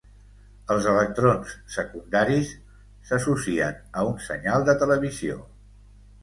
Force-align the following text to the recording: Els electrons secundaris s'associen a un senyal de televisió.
Els 0.75 0.85
electrons 0.93 1.51
secundaris 1.73 2.53
s'associen 3.11 3.77
a 4.01 4.07
un 4.13 4.17
senyal 4.29 4.67
de 4.71 4.77
televisió. 4.87 5.39